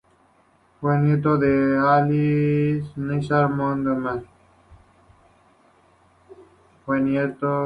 Fue 0.79 0.97
nieto 0.97 1.37
de 1.37 1.77
Al-Nasir 1.77 3.47
Muhammad. 3.49 4.23